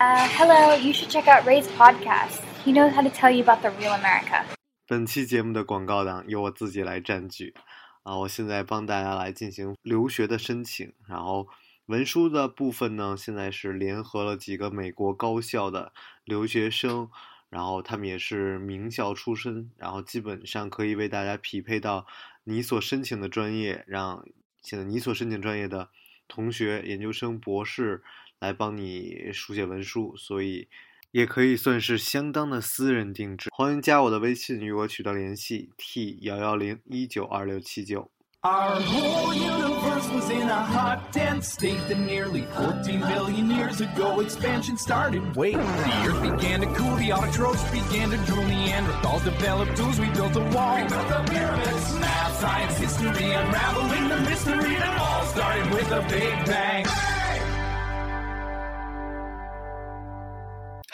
[0.00, 2.40] Uh, hello, you should check out Ray's podcast.
[2.64, 4.46] He knows how to tell you about the real America.
[4.86, 7.52] 本期节目的广告档由我自己来占据
[8.02, 8.16] 啊！
[8.16, 11.48] 我现在帮大家来进行留学的申请，然后
[11.84, 15.92] 文书的部分呢，现在是联合了几个美国高校的
[16.24, 17.10] 留学生，
[17.50, 22.06] 然后他们也是名校出身，然后基本上可以为大家匹配到
[22.44, 24.24] 你所申请的专业，让
[24.62, 25.90] 现在你所申请专业的
[26.26, 28.02] 同学、研究生、博士
[28.40, 30.66] 来帮你书写文书，所以
[31.10, 33.50] 也可以算是相当的私人定制。
[33.52, 38.10] 欢迎加我的微信与我取得联系，t 幺幺零一九二六七九。
[38.42, 44.78] Our whole universe was in a hot, dense state that nearly 14 billion years ago expansion
[44.78, 45.20] started.
[45.36, 50.08] Wait, the earth began to cool, the autotrophs began to drool, Neanderthals developed tools, we
[50.14, 50.76] built a wall.
[50.76, 56.00] We built the pyramids, math, science, history, unraveling the mystery that all started with a
[56.08, 56.86] big bang.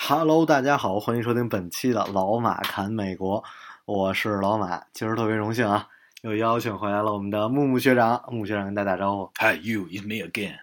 [0.08, 3.42] Hello，大家好，欢迎收听本期的老马侃美国，
[3.86, 4.80] 我是老马。
[4.92, 5.88] 今儿特别荣幸啊，
[6.22, 9.28] 又邀请回来了我们的木木学长，木木学长跟大家打招呼。
[9.40, 10.54] Hi, you, it's me again.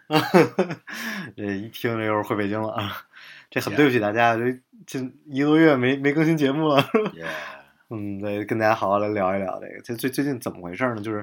[1.36, 3.06] 这一听这又是回北京了啊，
[3.52, 6.82] 这很对不起大家，这这一个多月没没更新节目了。
[6.82, 7.28] Yeah，
[7.92, 9.82] 嗯，对，跟大家好好来聊一聊这个。
[9.84, 11.02] 这最最近怎么回事呢？
[11.02, 11.22] 就是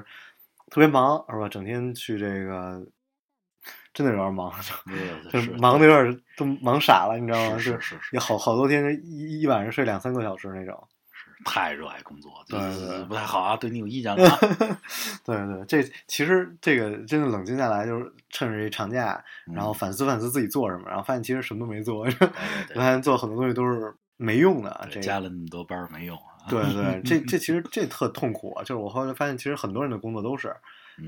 [0.69, 1.49] 特别忙，是吧？
[1.49, 2.85] 整天去这个，
[3.93, 4.51] 真的有点忙，
[5.31, 7.57] 就是是忙的有点都忙傻了，你知道吗？
[7.57, 10.87] 是就是是是有好好多天一一晚上睡两三个小时那种。
[11.43, 14.37] 太热爱工作，对不太好啊，对你有意见啊。
[15.25, 19.19] 对对，这其实这个真的冷静下来，就是趁着这长假，
[19.51, 22.05] 然后反思反思自己做什么，然后发现其实什么都没做，
[22.75, 24.87] 发现 做很多东西都是没用的。
[24.91, 26.45] 这加了那么多班没用啊。
[26.47, 28.61] 对对， 这这其实这特痛苦啊！
[28.61, 30.55] 就是我后来发现，其实很多人的工作都是，嗯，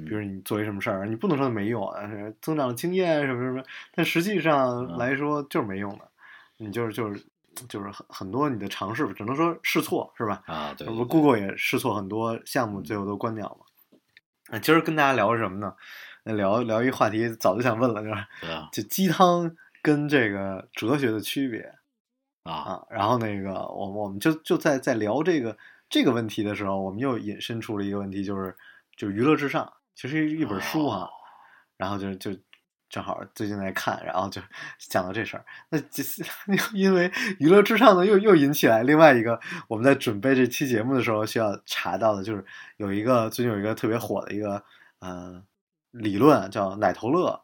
[0.06, 3.64] 比如你做一什么事儿，你不能说没用啊，是增长了经验什么什么，
[3.94, 6.10] 但实际上嗯来说就是没用的。
[6.58, 7.26] 你就是就是
[7.68, 10.42] 就是很很多你的尝试，只能说试错是吧？
[10.46, 13.58] 啊，对不对对 Google 也试错很多项目，最后都关掉了。
[14.50, 15.74] 那今儿跟大家聊什么呢？
[16.26, 18.26] 那聊聊一话题，早就想问了，就是
[18.72, 21.62] 就鸡汤跟这个哲学的区别
[22.44, 22.82] 啊，啊。
[22.90, 25.58] 然后那个我我们就就在在聊这个
[25.90, 28.56] 这个问题的时候，我们又引申出了一个问题，就是
[28.96, 31.10] 就是娱乐至上，其实一本书啊，哦
[31.78, 32.32] 然后就就
[32.90, 34.42] 正好最近在看，然后就
[34.78, 35.44] 讲到这事儿。
[35.70, 36.24] 那就是
[36.74, 42.46] 因为娱乐至上呢，又又引起来另外一个我们在准备这期节目的时候需要查到的，就是
[42.78, 44.64] 有一个最近有一个特别火的一个
[45.00, 45.44] 呃
[45.92, 47.42] 理论叫奶头乐，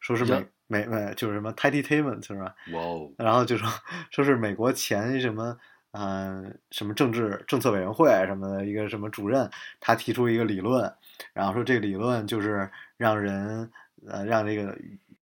[0.00, 2.54] 说是美美美就是什么 tititainment 是吧？
[2.72, 3.68] 哇哦，然后就说
[4.12, 5.56] 说是美国前什么
[5.92, 10.92] 嗯、呃什么政治政策委员会什么的一个什么主任，他提出一个理论，
[11.32, 13.70] 然后说这个理论就是让人
[14.06, 14.76] 呃让这个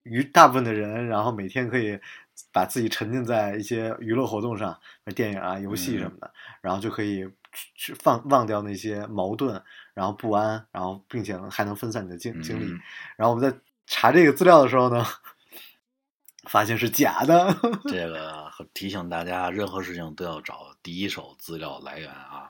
[0.03, 1.99] 娱大部分的人，然后每天可以
[2.51, 4.77] 把自己沉浸在一些娱乐活动上，
[5.15, 6.31] 电影啊、游戏什么的，
[6.61, 9.61] 然后就可以去去放忘掉那些矛盾，
[9.93, 12.65] 然后不安，然后并且还能分散你的精精力。
[12.65, 12.79] 嗯
[13.15, 15.05] 然后我们在查这个资料的时候呢，
[16.49, 17.55] 发现是假的。
[17.87, 22.49] 这个提醒大家，任何事情都要找第一手资料来源啊。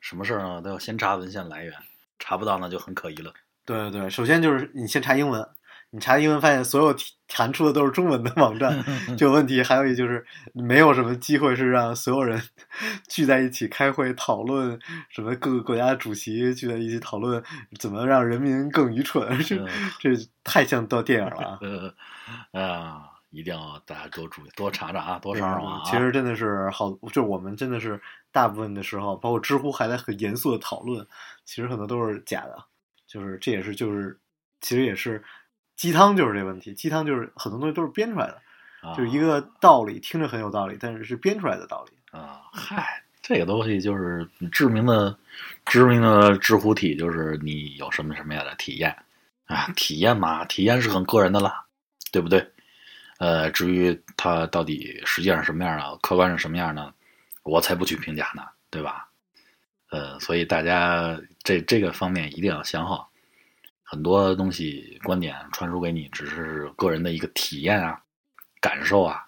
[0.00, 1.72] 什么事儿呢，都要先查文献来源，
[2.18, 3.32] 查不到那就很可疑了。
[3.64, 5.46] 对对对，首先就是你先查英文，
[5.90, 8.82] 你查英文发现所有提弹出的都是中文的网站，
[9.18, 9.62] 就有问题。
[9.62, 10.24] 还有一就是
[10.54, 12.40] 没有什么机会是让所有人
[13.08, 14.78] 聚在一起开会讨论
[15.10, 17.42] 什么各个国家的主席聚在一起讨论
[17.78, 19.68] 怎么让人民更愚蠢，这嗯
[19.98, 20.10] 这
[20.42, 21.58] 太像到电影了啊。
[21.60, 25.82] 呃啊，一定要大家多注意，多查查啊，多上上网啊。
[25.84, 28.00] 其实真的是好，就我们真的是
[28.32, 31.06] 大部分的时候，包括知乎还在很严肃的讨论，
[31.44, 32.64] 其实很多都是假的，
[33.06, 34.18] 就是这也是就是
[34.60, 35.22] 其实也是
[35.76, 38.42] 鸡汤，就是这问题，鸡汤就是很多东西都是编出来的，
[38.80, 41.96] 啊就是一个道理，听着很有道理，但是是编出来的道理。
[42.10, 45.16] 啊，嗨，这个东西就是知名的、
[45.66, 48.96] 知名的知乎体，就是你有什么什么样的体验
[49.46, 49.70] 啊？
[49.76, 51.66] 体验嘛，体验是很个人的啦，
[52.10, 52.50] 对不对？
[53.18, 56.92] 呃，至于它到底实际上什么样的，客观是什么样呢，
[57.42, 59.08] 我才不去评价呢，对吧？
[59.90, 63.10] 呃，所以大家这这个方面一定要想好，
[63.82, 68.00] 很多东西观点传输给你，只是个人的一个体验啊、
[68.60, 69.26] 感受啊，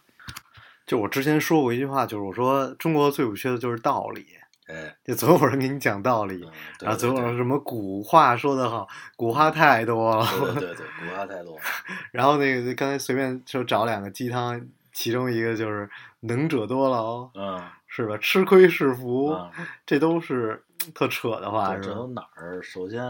[0.86, 4.26] 就我之前说过一句话，就是我说中国最不缺的就是道理，
[4.70, 8.86] 哎，就总有人给你讲道理，嗯对然后总有对人什么古话说得好，
[9.16, 10.26] 古话太多了。
[10.26, 11.58] 对对对对，古话太多。
[12.12, 15.88] 然后那个刚才随便就找两个鸡汤，其中一个就是
[16.20, 18.16] 能者多劳，嗯，是吧？
[18.18, 19.50] 吃亏是福，啊，
[19.84, 20.62] 这都是
[20.94, 22.06] 特扯的话，这都？
[22.08, 22.62] 哪儿？
[22.62, 23.00] 首先，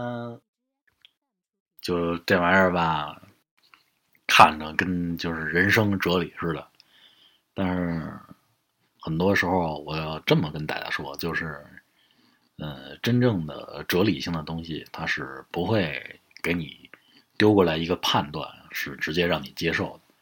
[1.81, 3.21] 就这玩意儿吧，
[4.27, 6.67] 看着跟就是人生哲理似的。
[7.53, 8.13] 但是
[9.01, 11.65] 很多时候我要这么跟大家说，就是，
[12.57, 16.87] 呃，真正的哲理性的东西，它是不会给你
[17.35, 20.13] 丢过来一个判断，是直接让你接受的。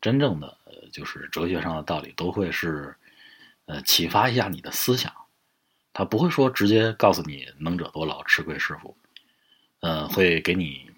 [0.00, 0.56] 真正的
[0.92, 2.94] 就是哲学上的道理，都会是
[3.64, 5.10] 呃启发一下你的思想，
[5.94, 8.94] 他不会说直接告诉你“能者多劳，吃亏是福”，
[9.80, 10.90] 呃，会给你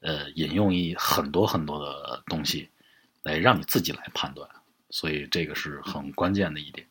[0.00, 2.68] 呃引用一很多很多的东西
[3.22, 4.48] 来让你自己来判断，
[4.94, 6.86] 所以这个是很关键的一点。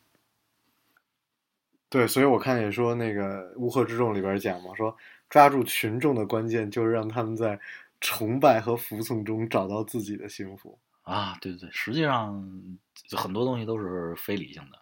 [1.88, 4.94] 对，所以我看也说那个《乌合之众》里边讲嘛，说
[5.30, 7.58] 抓住群众的关键就是让他们在
[8.02, 10.78] 崇拜和服从中找到自己的幸福。
[11.00, 12.78] 啊，对对对，实际上
[13.16, 14.78] 很多东西都是非理性的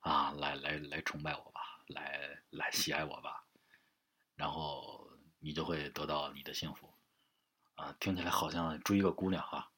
[0.00, 2.18] 啊，来来来崇拜我吧，来
[2.48, 3.44] 来喜爱我吧，
[4.36, 5.06] 然后
[5.38, 6.88] 你就会得到你的幸福
[7.74, 9.70] 啊，听起来好像追一个姑娘哈，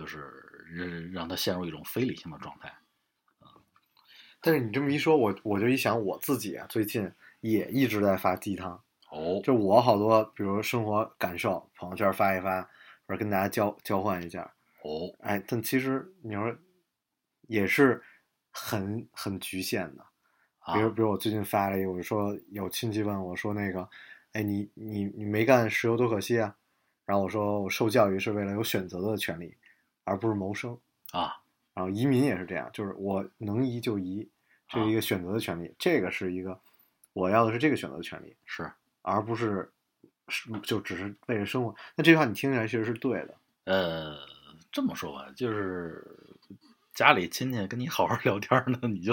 [0.00, 0.32] 就是
[0.72, 2.72] 让让他陷入一种非理性的状态。
[4.40, 8.82] 但是你这么一说，我我就一想我自己啊，最近也一直在发鸡汤。
[9.10, 12.62] 哦，就我好多，比如生活感受，朋友圈发一发，
[13.06, 14.50] 或者跟大家交交换一下。
[14.82, 16.56] 哦，哎，但其实你说
[17.48, 18.02] 也是
[18.50, 20.02] 很很局限的。
[20.60, 23.86] 啊比如，比如我最近发了一个，我就说有亲戚问我说那个，
[24.32, 26.56] 哎，你你你没干石油多可惜啊。
[27.04, 29.54] 然后我说我受教育是为了有选择的权利，
[30.10, 30.76] 而不是谋生。
[31.12, 31.34] 啊，
[31.72, 34.28] 然后移民也是这样，就是我能移就移，
[34.68, 36.60] 这是一个选择的权利，这个是一个
[37.12, 38.70] 我要的是这个选择的权利，是，
[39.02, 39.72] 而不是
[40.28, 41.74] 是就只是为了生活。
[41.96, 43.34] 那这句话你听起来其实是对的，
[43.64, 44.16] 呃，
[44.70, 46.06] 这么说吧，就是
[46.94, 49.12] 家里亲戚跟你好好聊天呢，你就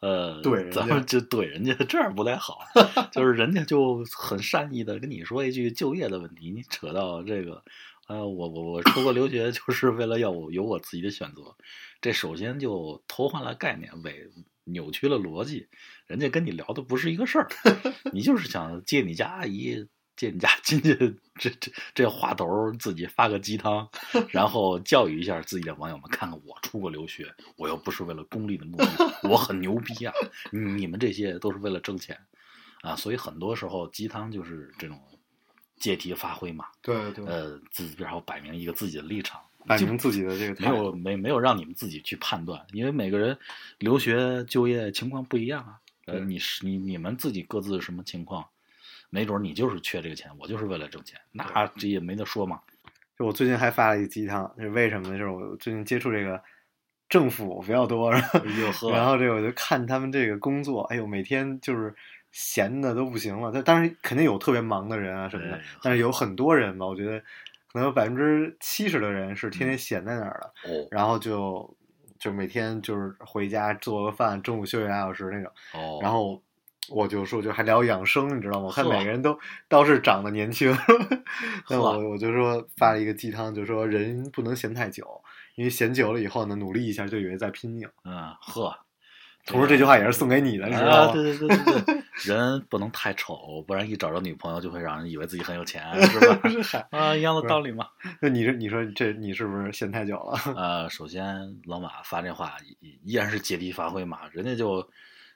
[0.00, 2.60] 呃，怼人家咱们就怼人家，这样不太好。
[3.12, 7.62] 就是人家就很善意的跟你说一句就业的问题，你扯到这个，
[8.06, 11.56] 呃，我我我出国留学 就是为了要我有我自己的选择，
[12.00, 14.30] 这首先就偷换了概念，伪
[14.64, 15.68] 扭曲了逻辑。
[16.06, 17.48] 人家跟你聊的不是一个事儿，
[18.12, 19.86] 你就是想借你家阿姨。
[20.16, 20.94] 借你家亲戚
[21.34, 23.86] 这这这话头自己发个鸡汤，
[24.32, 28.86] 然后教育一下自己的网友们，看看我出国留学，我又不是为了功利的目的，
[29.28, 30.14] 我很牛逼啊！
[30.50, 32.18] 你们这些都是为了挣钱
[32.80, 34.98] 啊，所以很多时候鸡汤就是这种
[35.76, 43.36] 借题发挥嘛，对对呃，自然后摆明一个自己的立场，摆明自己的这个没有没没有让你们自己去判断，因为每个人
[43.78, 45.78] 留学就业情况不一样啊。
[46.06, 48.46] 呃，你是你你们自己各自什么情况，
[49.10, 52.60] 没准你就是缺这个钱，我就是为了挣钱，那这也没得说嘛。
[53.18, 55.18] 就我最近还发了一个鸡汤，是为什么呢？
[55.18, 56.40] 就是我最近接触这个
[57.08, 61.92] 政府比较多，然后然后这个我就看他们这个工作，哎呦，每天就是
[62.38, 63.50] 闲的都不行了。
[63.50, 67.18] 但当然肯定有特别忙的人啊什么的哎，但是有很多人吧，我觉得
[67.72, 71.74] 可能有百分之七十的人是天天闲在那儿的，哦然后就
[72.18, 75.50] 就每天就是回家做个饭，中午休息俩小时那种。
[75.72, 76.42] 哦，然后
[76.90, 78.66] 我就说，就还聊养生，你知道吗？
[78.66, 80.76] 我看每个人都倒是长得年轻。
[81.70, 85.04] 那我我就说发了一个鸡汤，就说人不能闲太久，
[85.54, 87.88] 因为闲久了以后呢，努力一下就以为在拼命。
[88.04, 88.78] 嗯呵，
[89.46, 91.12] 同时这句话也是送给你的，你知道啊，吗？
[91.12, 96.48] 对对对对对， 人不能太丑，不然一找着女朋友就会让人以为自己很有钱， 是吧？
[96.62, 97.86] 是啊，一样的道理嘛。
[98.20, 100.38] 那你说你说这你是不是闲太久了？
[100.56, 104.88] 呃，首先老马发这话依依然是借题发挥嘛，人家就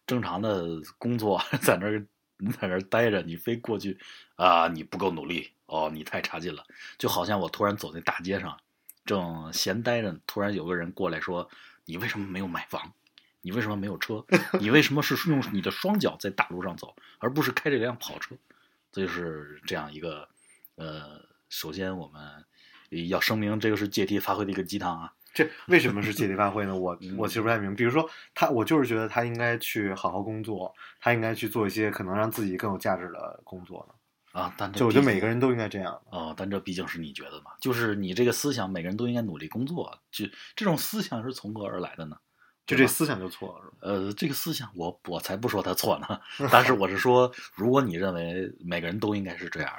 [0.07, 2.07] 正常的工作在那儿，
[2.39, 3.99] 你在那儿待着，你非过去
[4.37, 6.65] 啊、你不够努力哦，你太差劲了，
[6.97, 8.57] 就好像我突然走在大街上，
[9.05, 11.47] 正闲待着，突然有个人过来说，
[11.85, 12.81] 你为什么没有买房？
[13.43, 14.25] 你为什么没有车？
[14.61, 18.35] 你为什么是用你的双脚在大路上走，而不是开这辆跑车？
[18.93, 20.29] 这就是这样一个，
[20.75, 22.23] 呃，首先我们
[23.09, 25.13] 要声明，这个是借题发挥的一个鸡汤啊。
[25.33, 26.77] 这为什么是借题发挥呢？
[26.77, 27.77] 我嗯我其实不太明白。
[27.77, 33.95] 比如说他，我就是觉得他应该去好好工作，他应该去做一些可能让自己更有价值的工作呢。
[34.41, 36.19] 啊，但这就我觉得每个人都应该这样啊。
[36.19, 42.17] 哦，但这毕竟是你觉得嘛，就是你这个思想，每个人都应该努力工作，就这种思想是从何而来的呢？
[42.71, 43.73] 就这思想就错了？
[43.81, 49.73] 呃，这个思想我我才不说他错呢， 但是我是说，如果你认为每个人都应该是这样，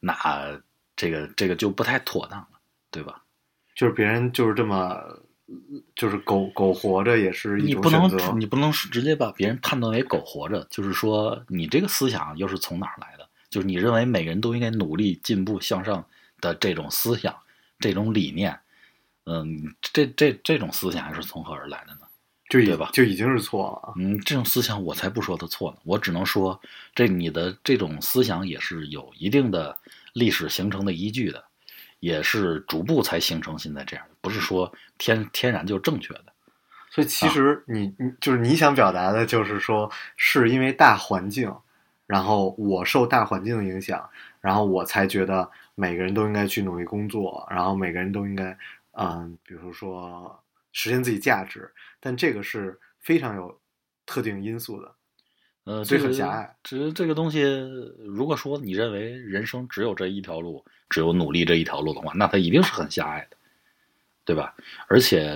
[0.00, 0.60] 那
[0.96, 2.48] 这个这个就不太妥当了，
[2.90, 3.22] 对吧？
[3.74, 5.00] 就是别人就是这么，
[5.96, 8.08] 就是苟苟活着也是一你不能。
[8.38, 13.28] 你不能直接把别人判断为苟活着，就是说你这个思想又是从哪儿来的？
[13.50, 16.04] 就是你认为每个人都应该努力进步向上
[16.40, 17.32] 的这种思想、
[17.78, 18.58] 这种理念，
[19.26, 22.03] 嗯，这这这种思想是从何而来的呢？
[22.54, 23.94] 就已对吧就已经是错了啊。
[23.96, 26.60] 嗯，这种思想我才不说它错呢，我只能说
[26.94, 29.76] 这你的这种思想也是有一定的
[30.12, 31.42] 历史形成的依据的，
[31.98, 36.26] 也是逐步才形成现在这样的，不是说天 天然就正确的。
[36.90, 41.52] 所以其实你你就是你想表达的，就是说是因为大环境，
[42.06, 44.08] 然后我受大环境的影响，
[44.40, 48.56] 然后我才觉得每个人都应该去努力工作，然后每个人都应该
[48.92, 51.68] 嗯，比如说实现自己价值，
[52.04, 53.58] 但这个是非常有
[54.04, 54.94] 特定因素的。
[55.64, 56.54] 呃，这个很狭隘。
[56.62, 57.40] 这这个东西，
[58.06, 63.36] 如果说你认为人生只有这一条路，只有努力这一条路的话，那它一定是很狭隘的，
[64.26, 64.54] 对吧？
[64.86, 65.34] 而且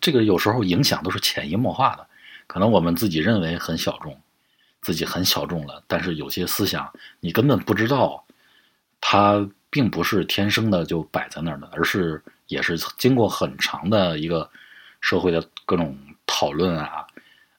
[0.00, 2.06] 这个有时候影响都是潜移默化的，
[2.46, 4.18] 可能我们自己认为很小众，
[4.80, 8.24] 自己很小众了，但是有些思想你根本不知道，
[9.02, 14.50] 它并不是天生的就摆在那儿的，而是也是经过很长的一个
[15.06, 15.96] 社会的各种
[16.26, 17.06] 讨论啊，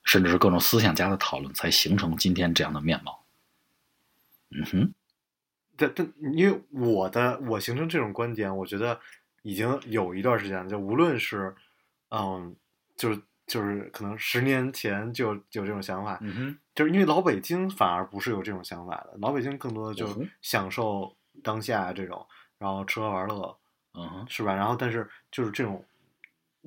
[0.04, 3.24] 甚至是各种思想家的讨论，才形成今天这样的面貌。
[4.50, 4.94] 嗯哼，
[5.78, 9.00] 但但因为我的我形成这种观点，我觉得
[9.44, 11.56] 已经有一段时间了，就无论是
[12.10, 12.54] 嗯，
[12.98, 22.28] 就是就是可能十年前就有这种想法，嗯哼，就是因为老北京反而不是有这种想法的，老北京更多的就是享受当下这种，
[22.58, 23.58] 然后吃喝玩乐，
[23.94, 24.54] 嗯哼，是吧？
[24.54, 25.82] 然后但是就是这种，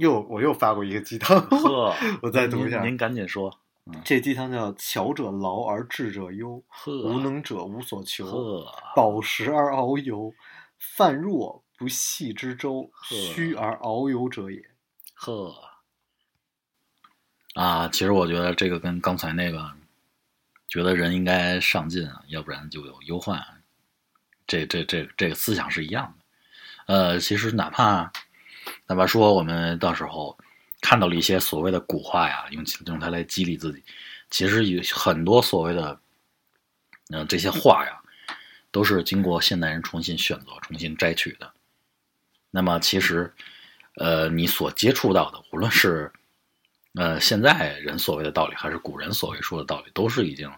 [0.00, 3.54] 又我又发过一个鸡汤，呵， 我再读一下您您赶紧说，
[4.02, 10.33] 这鸡汤叫“巧者劳而智者忧，呵，无能者无所求，呵，饱食而遨游，
[10.78, 14.62] 泛若不系之舟，呵虚而遨游者也。
[15.12, 15.54] 呵，
[17.52, 19.71] 啊，其实我觉得这个跟刚才那个，
[20.66, 23.38] 觉得人应该上进啊，要不然就有忧患，
[24.47, 26.25] 这这这这个思想是一样的。
[26.87, 28.11] 呃，其实哪怕
[28.87, 30.37] 那么说我们到时候
[30.81, 33.83] 看到了一些所谓的古话呀，用用它来激励自己，
[34.31, 36.00] 其实有很多所谓的，
[37.11, 38.00] 嗯、这些话呀，
[38.71, 41.52] 都是经过现代人重新选择、重新摘取的。
[42.50, 43.33] 那么其实，
[43.97, 46.11] 呃，你所接触到的，无论是
[46.95, 50.50] 呃现在人所谓的道理，还是古人所谓说的道理，都是已经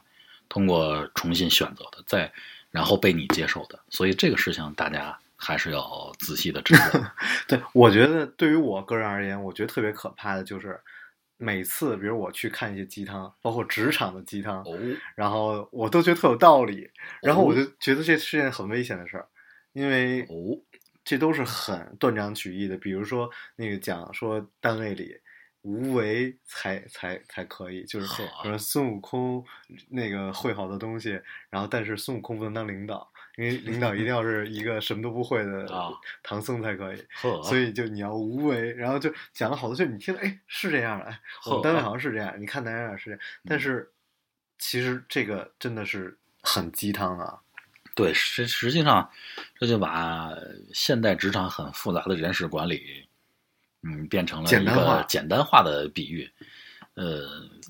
[0.49, 2.33] 通过重新选择的，再
[2.71, 3.79] 然后被你接受的。
[3.91, 7.13] 所以这个事情大家还是要仔细的知道。
[7.49, 10.81] 对，我觉得对于我个人而言，我觉得特别可怕的就是，
[11.37, 14.79] 每次比如我去看一些鸡汤，包括职场的鸡汤，哦，
[15.17, 16.89] 然后我都觉得特有道理，
[17.21, 19.27] 然后我哦就觉得这是件很危险的事儿，
[19.73, 20.57] 因为哦，
[21.05, 22.77] 这都是很断章取义的。
[22.77, 25.13] 比如说那个讲说单位里
[25.63, 29.45] 无为才才才可以，就是呵说孙悟空
[29.91, 31.21] 那个会好多东西，
[31.51, 35.91] 然后但是孙悟空不能当领导，因为领导一定要是一个什么都不会的啊
[36.23, 37.03] 唐僧才可以。
[37.23, 43.91] 呵，所以就你要无为，然后就讲了好多，就你听，哎，是这样的，哎，我们单位好像是这样，你看哪哪哪是这样，但是
[44.59, 47.39] 其实这个真的是很鸡汤啊。
[47.95, 49.11] 对，实实际上
[49.59, 50.31] 这就把
[50.73, 53.07] 现代职场很复杂的人事管理，
[53.83, 56.31] 嗯，变成了一简单化个简单化的比喻。
[56.95, 57.23] 呃，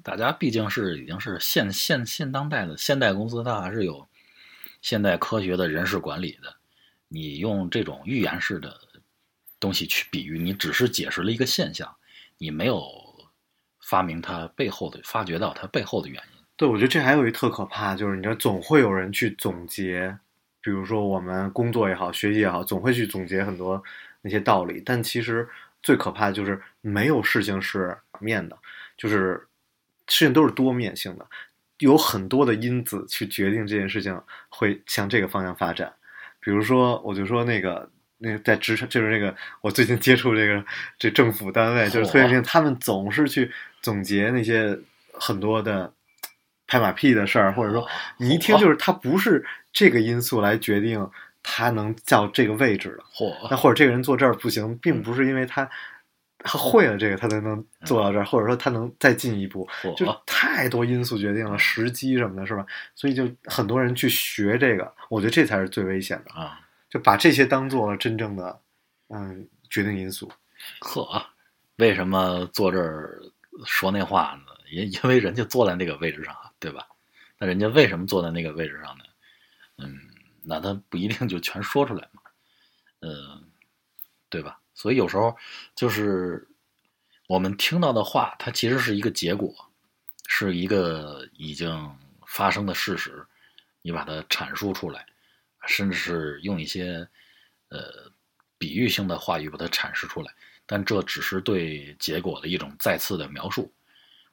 [0.02, 4.08] 大家毕竟是已经是现现现当代的现代公司，它还是有
[4.82, 6.54] 现代科学的人事管理的。
[7.08, 8.78] 你用这种预言式的
[9.60, 11.94] 东西去比喻，你只是解释了一个现象，
[12.38, 12.82] 你没有
[13.80, 16.42] 发明它背后的、发掘到它背后的原因。
[16.56, 20.16] 对，我觉得这还有一特可怕，就是你知道，总会有人去总结，
[20.62, 23.82] 比如说我们工作也好，学习也好，总会去总结很多
[24.22, 24.82] 那些道理。
[24.84, 25.46] 但其实
[25.82, 28.56] 最可怕的就是没有事情是面的，
[28.96, 29.46] 就是
[30.08, 31.26] 事情都是多面性的，
[31.82, 35.92] 有很多的因子去决定这件事情会向这个方向发展。
[36.40, 37.90] 比如说，我就说那个。
[38.24, 40.64] 那个在职场就是那个，我最近接触这个
[40.96, 44.78] 这政府单位，就是特别明显，他们总是去总结那些
[45.12, 45.92] 很多的
[46.68, 47.84] 拍马屁的事儿，或者说
[48.18, 51.10] 你一听就是他不是这个因素来决定
[51.42, 53.02] 他能叫这个位置的，
[53.50, 55.68] 那，或者这个人坐这儿不行，并不是因为他
[56.44, 62.66] 他会了这个他才能做到这儿，或者说他能再进一步，就嚯，太多因素决定了时机什么的，是吧？
[62.94, 68.60] 所以就很多人去学这个，我觉得这才是最危险的，啊，就把这些当做了真正的
[69.08, 70.30] 嗯决定因素。
[70.80, 71.24] 呵，
[71.76, 73.20] 为什么坐这儿
[73.64, 74.52] 说那话呢？
[74.70, 76.86] 因因为人家坐在那个位置上，对吧？
[77.38, 79.04] 那人家为什么坐在那个位置上呢？
[79.78, 79.98] 嗯，
[80.42, 82.22] 那他不一定就全说出来嘛，
[83.00, 83.44] 嗯，
[84.30, 84.58] 对吧？
[84.82, 85.36] 所以有时候
[85.76, 86.44] 就是
[87.28, 89.54] 我们听到的话，它其实是一个结果，
[90.26, 91.96] 是一个已经
[92.26, 93.24] 发生的事实，
[93.80, 95.06] 你把它阐述出来，
[95.68, 97.08] 甚至是用一些
[97.68, 98.10] 呃
[98.58, 100.34] 比喻性的话语把它阐释出来，
[100.66, 103.72] 但这只是对结果的一种再次的描述。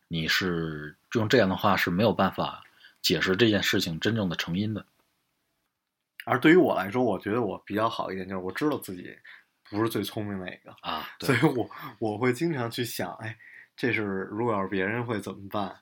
[0.08, 2.64] 你是用这样的话是没有办法
[3.04, 4.84] 解释这件事情真正的成因的。
[6.26, 9.16] 而对于我来说，我觉得我比较好一点，就是我知道自己
[9.70, 13.38] 不是最聪明的一个，啊，所以我我会经常去想，哎，
[13.76, 15.76] 这是如果要是别人会怎么办？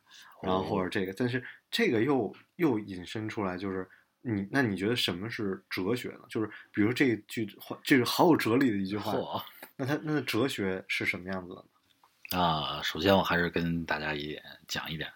[0.44, 3.88] 然后或者这个，但是这个又又引申出来，就是
[4.22, 6.22] 你那你觉得什么是哲学呢？
[6.30, 9.44] 就是比如这句话，这是好有哲理的一句话，嚯
[9.76, 12.40] 那它那哲学是什么样子的呢？
[12.40, 12.82] 啊！
[12.84, 15.10] 首先我还是跟大家一点讲一点，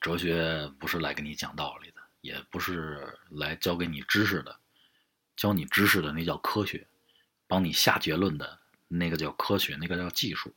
[0.00, 4.56] 哲学不是来跟你讲道理的，也不是来教给你知识的，
[5.36, 6.86] 教你知识的那叫科学，
[7.48, 10.54] 帮你下结论的那个叫科学，那个叫技术。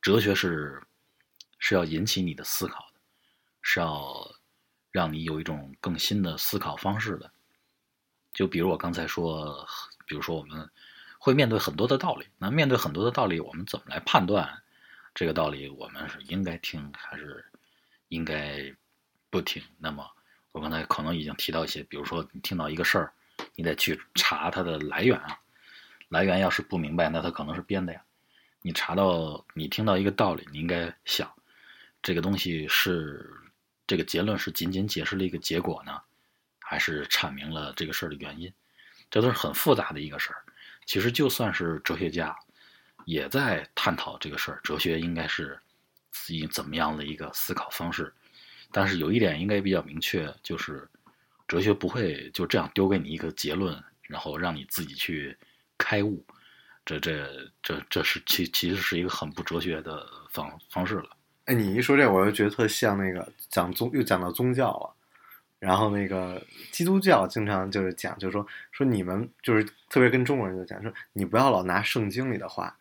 [0.00, 0.80] 哲学是
[1.58, 3.00] 是要引起你的思考的，
[3.62, 4.32] 是要
[4.92, 7.28] 让你有一种更新的思考方式的。
[8.32, 9.66] 就比如我刚才说，
[10.06, 10.70] 比如说我们
[11.18, 14.62] 会面对很多的道理，那面对很多的道理，我们怎么来判断
[15.14, 17.44] 这个道理我们是应该听还是
[18.08, 18.72] 应该
[19.30, 19.62] 不听？
[19.78, 20.06] 那么
[20.52, 23.12] 我刚才可能已经提到一些，比如说你听到一个事儿，
[23.54, 25.38] 你得去查它的来源啊，
[26.08, 28.02] 来源要是不明白，那它可能是编的呀。
[28.62, 31.32] 你查到你听到一个道理，你应该想，
[32.02, 33.30] 这个东西是
[33.86, 36.00] 这个结论是仅仅解释了一个结果呢，
[36.60, 38.52] 还是阐明了这个事儿的原因？
[39.10, 40.42] 这都是很复杂的一个事儿。
[40.84, 42.36] 其实就算是哲学家，
[43.04, 44.60] 也在探讨这个事儿。
[44.64, 45.58] 哲学应该是
[46.28, 48.12] 以怎么样的一个思考方式？
[48.72, 50.88] 但是有一点应该比较明确，就是
[51.46, 55.36] 哲学不会就这样丢给你一个结论，然后让你自己去
[55.76, 56.24] 开悟。
[56.84, 57.28] 这这
[57.62, 61.10] 这这是其其实是一个很不哲学的方方式了。
[61.46, 64.92] 哎，你一说这，我就觉得特像那个讲宗，又讲到宗教了。
[65.58, 66.40] 然后那个
[66.70, 72.76] 基督教经常就是讲，就是说说你们就是特别跟中国人就讲说，你不要老拿圣经里的话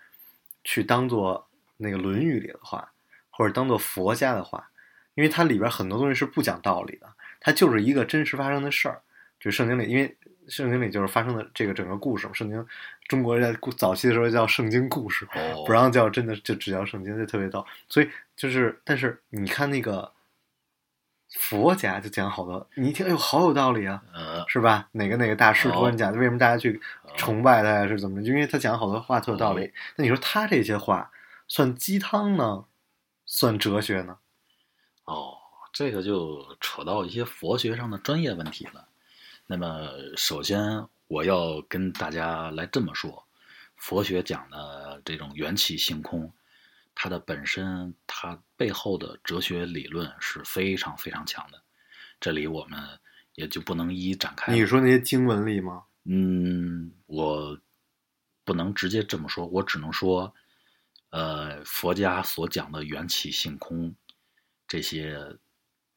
[0.64, 1.48] 去当做
[1.78, 2.92] 那个《论语》里的话，
[3.30, 4.70] 或者当做佛家的话，
[5.16, 7.08] 因为它里边很多东西是不讲道理的，
[7.40, 9.02] 它就是一个真实发生的事儿。
[9.40, 12.34] 就圣经里，因为圣经里就是发生的这个整个故事嘛。
[12.34, 12.66] 圣经
[13.08, 17.66] 中国在早期的时候叫圣经故事，哦不让叫真的就只叫圣经，就特别逗。
[17.90, 20.12] 所以就是，但是你看那个
[21.40, 24.88] 佛家就讲好多，你一听，哎呦，好有道理啊，呃，是吧？
[24.92, 27.88] 哪个哪个大师突然讲，为什么大家去哦崇拜他呀？
[27.88, 28.22] 是怎么？
[28.22, 29.72] 因为他讲好多话特有道理。
[29.96, 31.12] 那你说他这些话
[31.48, 32.66] 算鸡汤呢，
[33.26, 34.18] 算哲学呢？
[35.06, 35.34] 哦，
[35.74, 38.88] 这个就扯到一些佛学上的专业问题了。
[39.48, 40.60] 那么，首先
[41.08, 43.28] 我要跟大家来这么说，
[43.76, 46.34] 佛学讲的这种缘起性空，
[46.96, 51.62] 它的本身，它背后的哲学理论是非常非常强的。
[52.20, 53.00] 这里我们
[53.36, 54.54] 也就不能一一展开。
[54.54, 55.84] 你说那些经文里吗？
[56.06, 57.60] 嗯，我
[58.44, 60.34] 不能直接这么说，我只能说，
[61.12, 63.96] 呃，佛家所讲的缘起性空
[64.68, 65.20] 这些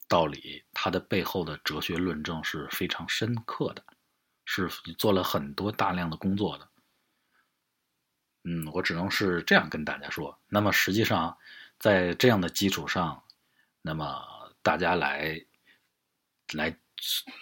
[0.09, 3.85] 道理，它的背后的哲学论证是非常深刻的，
[4.47, 6.69] 是做了很多大量的工作的。
[8.45, 10.39] 嗯，我只能是这样跟大家说。
[10.49, 11.37] 那么实际上，
[11.79, 13.23] 在这样的基础上，
[13.83, 14.25] 那么
[14.63, 15.45] 大家来
[16.55, 16.75] 来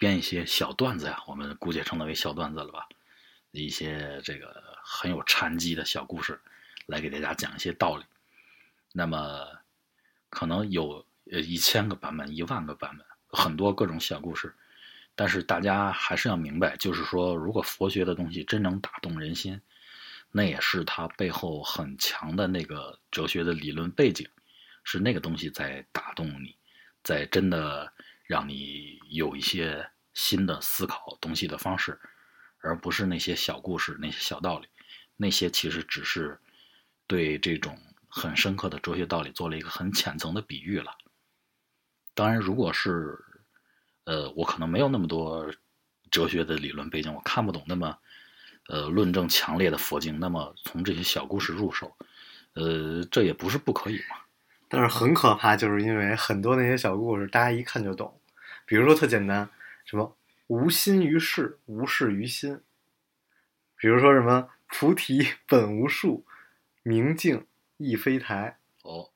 [0.01, 2.89] 编一些小段子呀，我们姑且称它为小段子了吧，
[3.53, 6.41] 一些这个很有禅机的小故事，
[6.87, 8.05] 来给大家讲一些道理。
[8.93, 9.47] 那么
[10.29, 14.55] 可能有呃一千个版本、一万个版本，很多各种小故事。
[15.15, 19.59] 但是大家还是要明白，就是说，如果佛学的东西真能打动人心，
[20.31, 24.29] 那也是它背后很强的那个哲学的理论背景，
[24.85, 26.55] 是那个东西在打动你，
[27.03, 27.91] 在真的
[28.27, 31.99] 让你有一些新的思考东西的方式，
[32.61, 34.69] 而不是那些小故事、那些小道理，
[35.17, 36.39] 那些其实只是
[37.07, 40.91] 对这种很深刻的哲学道理做了一个很浅层的比喻了。
[42.17, 43.17] 当然，如果是
[44.05, 45.53] 呃，我可能没有那么多
[46.11, 47.97] 哲学的理论背景，我看不懂那么
[48.69, 51.95] 呃论证强烈的佛经，那么从这些小故事入手，
[52.55, 54.17] 呃，这也不是不可以嘛。
[54.67, 58.19] 但是很可怕，就是因为很多那些小故事，大家一看就懂。
[58.65, 59.49] 比如说特简单，
[59.85, 62.61] 什么无心于事，无事于心。
[63.77, 66.25] 比如说什么菩提本无树，
[66.83, 69.11] 明镜亦非台，哦，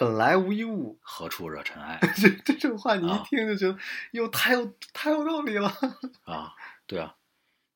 [0.00, 0.98] 本来无一物。
[1.02, 3.78] 何处惹尘埃 这这种话你一啊听就觉得，
[4.12, 5.68] 哟，太有太有道理了。
[6.24, 6.54] 啊？
[6.86, 7.14] 对啊，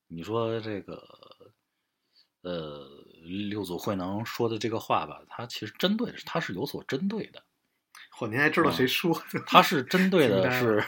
[0.07, 1.03] 你说这个，
[2.41, 2.87] 呃，
[3.47, 7.43] 六祖慧能说的这个话吧，他其实针对的是，他是有所针对的。
[8.19, 9.39] �i，您还知道谁说的？
[9.45, 10.83] 他是针对的 是，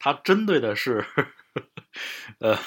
[0.00, 1.06] 他针对的是，
[2.40, 2.58] 呃，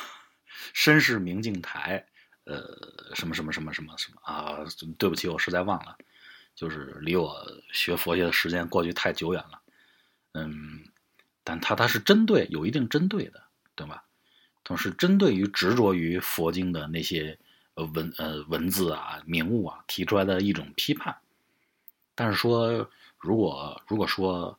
[0.73, 2.07] 身世明镜台，
[2.45, 4.59] 呃，什么什么什么什么什么啊？
[4.97, 5.97] 对不起，我实在忘了，
[6.55, 7.35] 就是离我
[7.71, 9.61] 学佛学的时间过去太久远了，
[10.33, 10.83] 嗯，
[11.43, 13.43] 但他他是针对有一定针对的，
[13.75, 14.03] 对吧？
[14.63, 17.37] 同时针对于执着于佛经的那些
[17.73, 21.17] 呃文呃文字啊名物啊提出来的一种批判，
[22.15, 24.57] 但是说，如果如果说，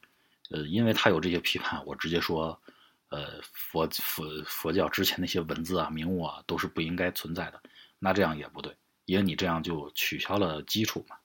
[0.51, 2.61] 呃，因为他有这些批判，我直接说，
[3.09, 7.63] 呃，佛佛佛教之前那些文字啊、名物啊都是不应该存在的，
[7.99, 8.77] 那这样也不对，
[9.07, 11.17] 因为你这样就取消了基础嘛，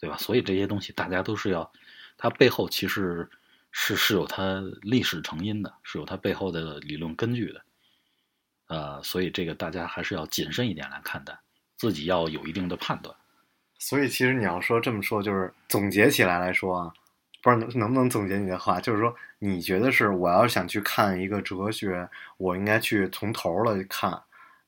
[0.00, 0.16] 对吧？
[0.16, 1.70] 所以这些东西大家都是要，
[2.16, 3.28] 它背后其实
[3.70, 7.62] 是是有它历史成因的，是有它背后的理论根据的，
[8.68, 11.38] 呃，所以这个大家还是要谨慎一点来看待，
[11.76, 13.14] 自己要有一定的判断。
[13.78, 16.92] 所以其实你要说这么说，就是总结起来来说啊，
[17.42, 22.08] 不知道能能不能总结你的话，就是说你觉得是我要想去看一个哲学，
[22.38, 24.20] 我应该去从头了看，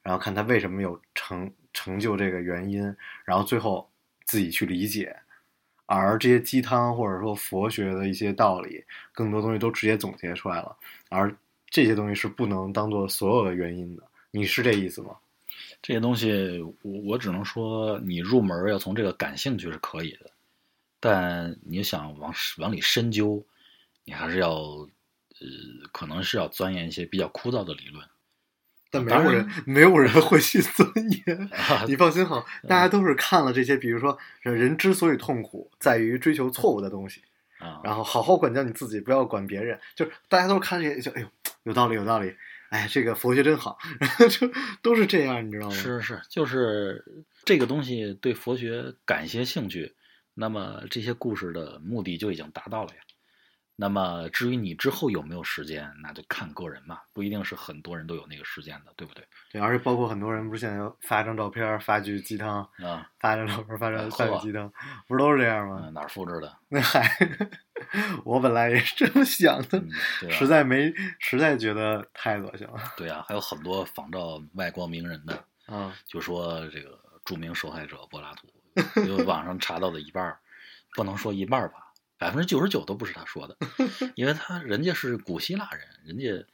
[0.03, 2.83] 然后看它为什么有成成就这个原因，
[3.25, 3.90] 然后最后
[4.31, 5.17] 自己去理解。
[5.87, 10.77] 而这些鸡汤或者说佛学的一些道理，更多东西都直接总结出来了，
[11.09, 11.37] 而
[11.69, 14.03] 这些东西是不能当做所有的原因的。
[14.31, 15.17] 你是这意思吗？
[15.83, 20.31] 这些东西，我我只能说，你入门要从这个感兴趣是可以的，
[21.01, 23.45] 但你想往往里深究，
[24.05, 24.89] 你还是要，呃，
[25.91, 28.07] 可能是要钻研一些比较枯燥的理论。
[28.91, 30.91] 但没有人，没有人会去钻
[31.27, 31.51] 研。
[31.87, 37.23] 你放心好，大家都是看了这些，比如说，人之所以痛苦，在于追求错误的东西。
[37.59, 39.79] 啊，然后好好管教你自己，不要管别人。
[39.95, 41.29] 就是大家都是看这些，就哎呦，
[41.65, 42.35] 有道理，有道理。
[42.71, 43.77] 哎，这个佛学真好，
[44.31, 44.51] 就
[44.81, 45.75] 都是这样，你知道吗？
[45.75, 47.05] 是是，就是
[47.45, 49.95] 这个东西对佛学感些兴趣，
[50.35, 53.01] 那么这些故事的目的就已经达到了呀。
[53.81, 59.25] 那么至于你之后有没有时间，那就看个人嘛，不一定是很多人都有那个时间的，对不对？
[59.51, 64.71] 对，而且包括很多人不是现在发张照片发句鸡汤啊，发张照片发张发句鸡汤，
[65.09, 65.89] 不是都是这样吗？
[65.95, 66.55] 哪儿复制的？
[66.69, 67.03] 那还，
[68.23, 69.83] 我本来也是这么想的，
[70.31, 72.75] 实在没，实在觉得太恶心了。
[72.99, 80.37] 对啊，还有很多仿照外国名人的啊， 就说这个著名受害者柏拉图，就网上查到的一半
[80.95, 81.87] 不能说一半吧。
[82.21, 83.57] 百分之九十九都不是他说的，
[84.15, 86.47] 因为他人家是古希腊人，人家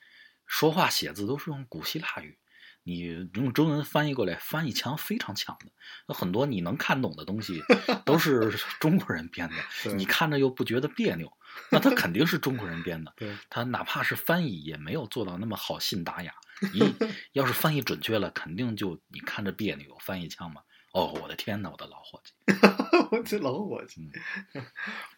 [0.47, 2.39] 说话写字都是用古希腊语，
[2.85, 5.67] 你用中文翻译过来，翻译腔非常强的。
[6.07, 7.61] 那很多你能看懂的东西
[8.07, 11.37] 都是中国人编的，你看着又不觉得别扭，
[11.73, 13.13] 那他肯定是中国人编的。
[13.51, 16.33] 他哪怕是翻译也没有做到那么好信达雅。
[16.73, 16.95] 你
[17.33, 20.63] 要是翻译准确了，肯定就你看着别扭，翻译腔嘛。
[20.97, 22.33] 哦，我的天哪，我的老伙计，
[23.13, 24.11] 我这老伙计，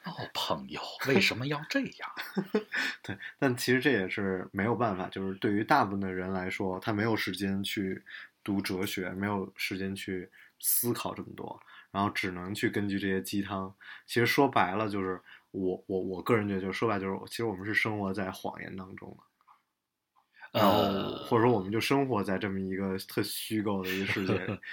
[0.02, 2.10] 哦，朋友，为什么要这样？
[3.00, 8.02] 对，但其实这也是没有办法，就是对于大部分的人来说，他没有时间去
[8.42, 11.62] 读哲学，没有时间去思考这么多，
[11.92, 13.72] 然后只能去根据这些鸡汤。
[14.04, 15.20] 其实说白了，就是
[15.52, 20.82] 我我我个人觉得，就是说白，就是其实我们是生活在谎言当中的，然后
[21.26, 24.58] 或者说我们就生活在这么一个特虚构的一个世界里。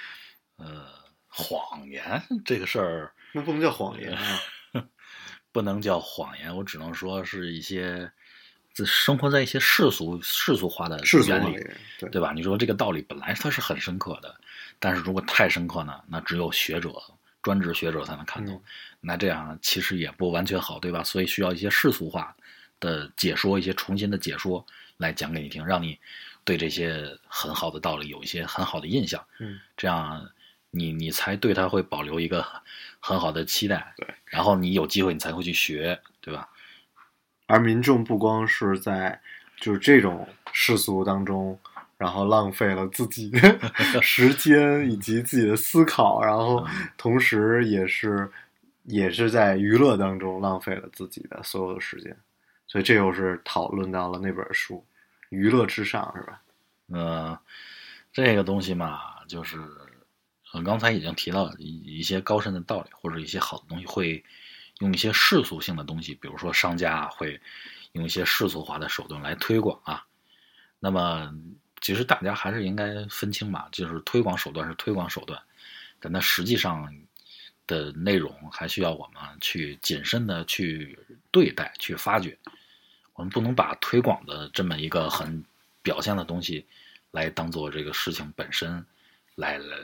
[0.57, 0.85] 呃，
[1.27, 4.39] 谎言这个事儿，那不能叫谎言啊，
[5.51, 8.09] 不能叫谎言，我只能说是一些，
[8.85, 11.53] 生活在一些世俗世俗化的原理，
[11.99, 12.31] 对对吧？
[12.33, 14.33] 你说这个道理本来它是很深刻的，
[14.79, 16.93] 但是如果太深刻呢，那只有学者、
[17.41, 18.61] 专职学者才能看懂，
[19.01, 21.03] 那这样其实也不完全好，对吧？
[21.03, 22.35] 所以需要一些世俗化
[22.79, 24.65] 的解说，一些重新的解说
[24.97, 25.99] 来讲给你听，让你
[26.45, 30.29] 对这些很好的道理有一些很好的印象，嗯，这样。
[30.75, 32.45] 你你才对他会保留一个
[32.99, 36.49] 很好的期待，对，然后你有机会你才会去学，对吧？
[37.47, 39.17] 而民众不光是在
[39.57, 41.57] 就是这种世俗当中，
[41.97, 43.39] 然后浪费了自己的
[44.03, 48.29] 时间以及自己的思考，然后同时也是
[48.83, 52.17] 也是在娱乐当中浪费了自己的所有的时间，
[52.67, 54.75] 所以这又是讨论到了那本书
[55.29, 56.41] 《娱乐至上》，是吧？
[56.89, 57.37] 嗯，
[58.11, 59.57] 这个东西嘛，就是。
[60.55, 64.23] 我们刚才已经提到一一些高深的道理，或者一些好的东西，会
[64.79, 67.37] 用一些世俗性的东西，比如说商家会
[67.91, 70.05] 用一些世俗化的手段来推广啊。
[70.79, 71.29] 那么，
[71.81, 75.37] 其实大家还是应该分清嘛，就是推广手段是推广手段，
[75.99, 76.89] 但它实际上
[77.67, 80.97] 的内容还需要我们去谨慎的去
[81.31, 82.37] 对待、去发掘。
[83.15, 85.43] 我们不能把推广的这么一个很
[85.81, 86.65] 表象的东西
[87.11, 88.85] 来当做这个事情本身
[89.35, 89.77] 来来。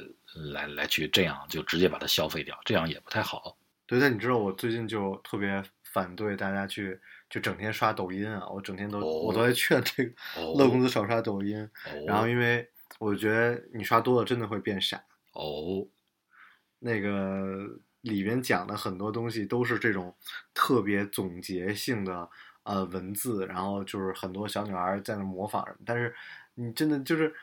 [0.54, 3.58] 来来去这样就直接把它消费掉，这样也不太好。
[3.86, 6.98] 对，但你知道我最近就特别反对大家去
[7.30, 10.14] 就整天刷抖音啊，我整天都我都在劝这个
[10.56, 11.70] 乐公子少刷抖音。
[12.08, 12.66] 然后因为
[13.00, 15.04] 我觉得你刷多了真的会变傻。
[15.34, 15.86] 哦，
[16.80, 17.68] 那个
[18.00, 20.16] 里面讲的很多东西都是这种
[20.54, 22.30] 特别总结性的
[22.64, 26.16] 呃文字，然后就是很多小女孩在那模仿什么，但是
[26.56, 27.36] 你真的就是。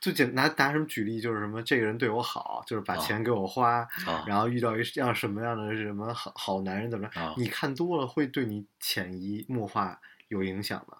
[0.00, 10.96] 就简拿拿什么举例，就是什么这个人对我好，就是把啊钱给我花，啊然后遇到一样什么样的什么好好男人怎么着，啊你看多了会对你潜移默化有影响的。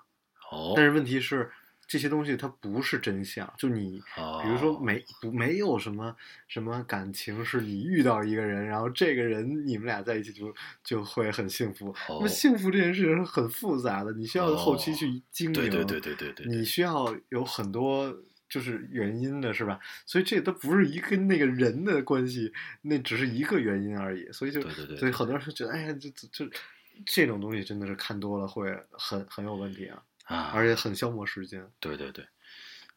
[0.51, 1.51] 哦，但是问题是，
[1.87, 4.03] 这些东西它不是真相，就你。
[4.16, 6.14] 哦比如说没不没有什么
[6.49, 11.95] 什么感情，是你遇到一个人，然后这个人你们俩在一起就就会很幸福。
[12.21, 15.53] 那幸福这件事情是很复杂的，你需要后期去经营。
[15.53, 18.12] 对对对对对对，你需要有很多
[18.53, 19.81] 就是原因的，是吧？
[20.05, 24.31] 所以这都不是一跟那个人的关系，那只是一个原因而已。
[24.31, 26.51] 所以就对对对所以很多人就觉得，哎呀，这这这
[27.07, 31.67] 这种东西真的是看多了会很很有问题啊，啊，而且很消磨时间。
[31.81, 32.23] 对对对，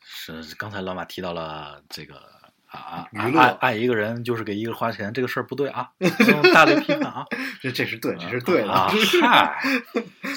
[0.01, 2.17] 是刚才老马提到了这个
[2.65, 7.25] 啊啊，娱乐爱爱一个人就是给一个人花钱，这个事儿不对啊，不大力批判啊，
[7.63, 8.71] 这这是对，这是对的。
[8.73, 8.91] 啊，
[9.23, 9.57] 嗨，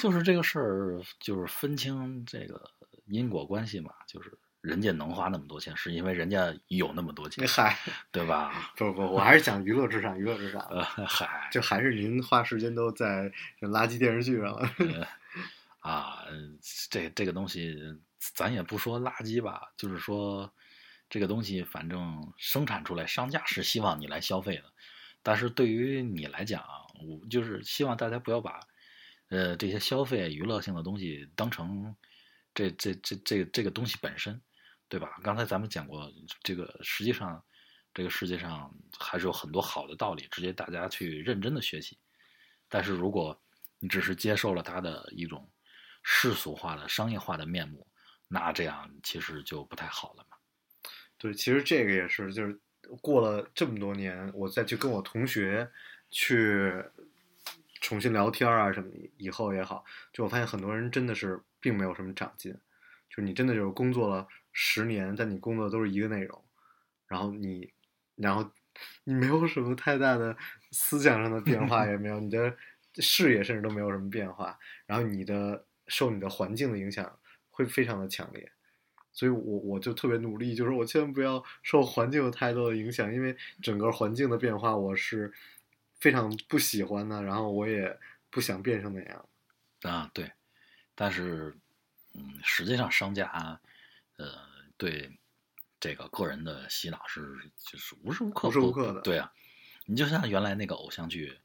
[0.01, 2.71] 就是这个事儿，就是分清这个
[3.07, 7.77] 因果关系嘛，就是人家能花那么多钱，是因为人家有那么多钱，嗨，
[8.11, 8.71] 对吧？
[8.75, 10.61] 不不，我还是讲娱乐至上，娱乐至上。
[10.69, 14.69] 呃，嗨，就还是您花时间都在这垃圾电视剧上了。
[14.79, 15.07] 呃
[15.79, 16.25] 啊，
[16.89, 17.79] 这这个东西
[18.35, 20.53] 咱也不说垃圾吧，就是说
[21.09, 24.65] 这个东西反正生产出来，商家是希望你来消费的，
[25.23, 28.59] 但是对于你来讲啊，我就是希望大家不要把
[29.29, 31.95] 呃这些消费娱乐性的东西当成
[32.53, 34.41] 这这这这这个东西本身，
[34.89, 35.19] 对吧？
[35.23, 36.11] 刚才咱们讲过，
[36.43, 37.41] 这个实际上
[37.93, 41.97] 这个世界上还是有很多好的道理，直接大家去认真的学习。
[42.67, 43.39] 但是如果
[43.79, 45.47] 你只是接受了它的一种
[46.03, 47.87] 世俗化的、商业化的面目，
[48.27, 50.35] 那这样其实就不太好了嘛。
[51.17, 52.59] 对，其实这个也是，就是
[53.01, 55.69] 过了这么多年，我再去跟我同学
[56.09, 56.73] 去
[57.81, 62.51] 重新聊天啊什么，以后也好，就我发现很多人真的是并没有什么长进，
[63.09, 64.27] 就是你真的就是工作了
[64.61, 66.43] 十年，但你工作都是一个内容，
[67.07, 67.71] 然后你，
[68.15, 68.51] 然后
[69.05, 70.35] 你没有什么太大的
[70.71, 72.53] 思想上的变化，也没有你的
[72.97, 77.17] 视野甚至都没有什么变化，然后你的受你的环境的影响
[77.49, 78.51] 会非常的强烈。
[79.13, 85.31] 所以我我就特别努力，就是我千万不要受环境有太多的影响，因为整个环境的变化我是
[86.01, 87.97] 非常不喜欢的，然后我也
[88.29, 89.25] 不想变成那样。
[89.83, 90.29] 啊，对，
[90.95, 91.55] 但是，
[92.13, 93.59] 嗯，实际上商家，
[94.17, 94.25] 呃，
[94.79, 95.11] 对
[95.79, 97.21] 这个个人的洗脑是
[97.71, 99.31] 就是无时无刻无时无不刻的对啊，
[99.85, 101.37] 你就像原来那个偶像剧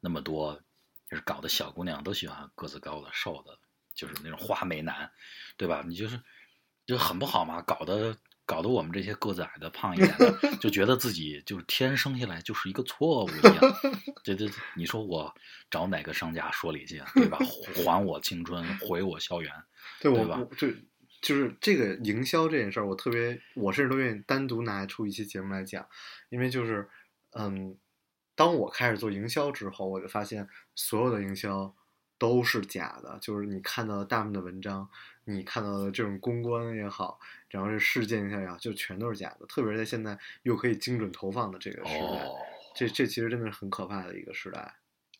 [0.00, 0.60] 那么多，
[1.08, 3.58] 就是搞的小姑娘都喜欢个子高的、瘦的，
[3.94, 5.10] 就是那种花美男，
[5.56, 5.82] 对吧？
[5.86, 6.20] 你就是
[6.84, 13.60] 就很不好嘛，搞得搞得我们这些个子矮的、胖一点的，就觉得自己就是天生下来就是一个错误一样。
[14.24, 15.32] 这这，你说我
[15.70, 17.38] 找哪个商家说理去啊，对吧？
[17.84, 19.52] 还我青春，回我校园。
[20.00, 20.44] 对吧我
[21.20, 25.86] 就就是这个营销这件事儿，我特别，我甚至都愿意单独拿出一期节目来讲，
[26.28, 26.88] 因为就是
[27.32, 27.76] 嗯，
[28.34, 31.74] 当我开始做营销之后，我就发现所有的营销
[32.18, 34.88] 都是假的，就是你看到的大部分的文章，
[35.24, 39.46] 你看到的这种公关也好，然后是事件也好，就全都是假的。
[39.46, 42.36] 特别是在现在又可以精准投放的这个时代，哦，
[42.74, 44.74] 这这其实真的是很可怕的一个时代。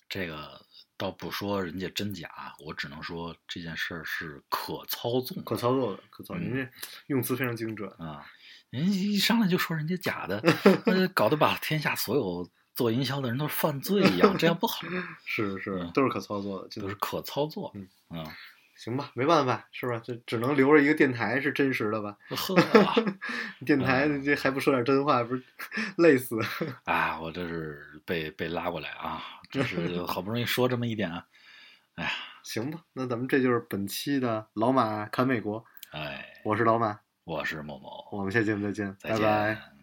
[0.08, 0.60] 这个
[1.00, 6.68] 倒不说人家真假，我只能说这件事儿是可操纵，可操作的，可操作，嗯您这
[7.06, 7.90] 用词非常精准。
[7.92, 8.22] 啊。
[8.68, 10.42] 人一上来就说人家假的，
[10.84, 14.86] 那，搞得把天下所有做营销的人都是犯罪一样，这样不好。
[15.24, 17.72] 是是嗯，都是可操作的，真的都是可操作。
[17.74, 18.26] 嗯嗯，
[18.82, 20.00] 行吧，没办法，是吧？
[20.02, 22.16] 这只能留着一个电台是真实的吧？
[22.30, 22.56] 呵，
[23.66, 25.42] 电台嗯这还不说点真话，不是
[25.98, 26.40] 累死？
[26.84, 31.26] 啊，我这是被被拉过来啊，这是好不容易说这么一点啊，
[31.96, 32.10] 哎呀，
[32.42, 35.62] 行吧，那咱们这就是本期的老马侃美国，
[35.92, 39.20] 哎，我是老马，我是某某，我们下期节目再见，再见。
[39.20, 39.79] 拜拜。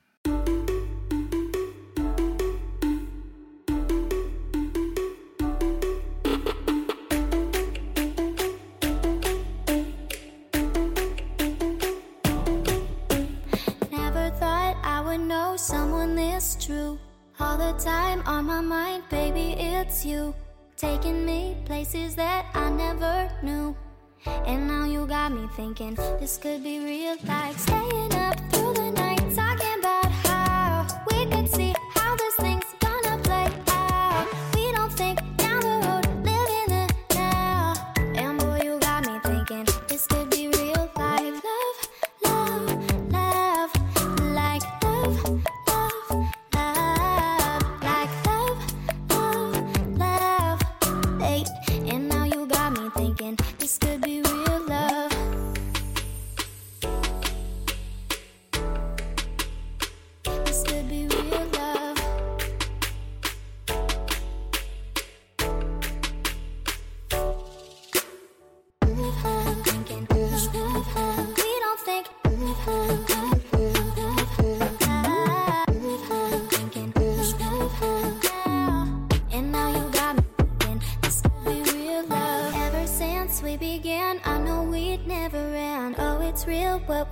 [18.28, 20.36] On my mind, baby, it's you.
[20.76, 23.76] Taking me places that I never knew.
[24.46, 27.58] And now you got me thinking this could be real life.
[27.58, 28.47] Staying up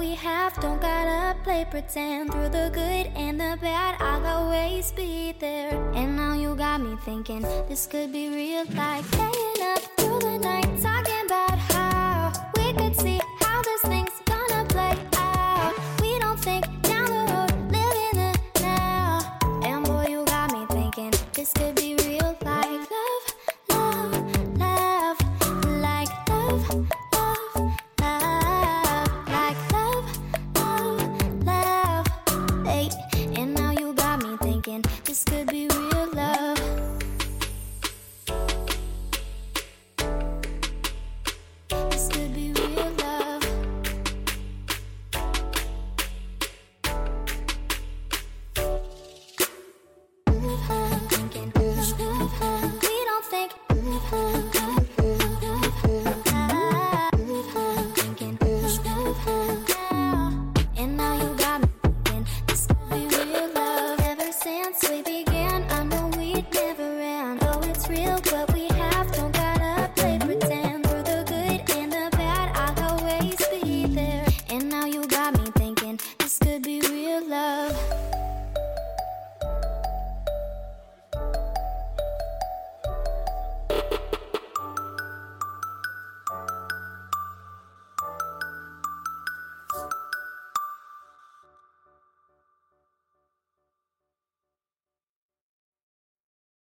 [0.06, 2.32] we have, don't gotta play pretend.
[2.32, 5.74] Through the good and the bad, I'll always be there.
[5.94, 9.12] And now you got me thinking this could be real life.
[9.16, 9.45] Hey,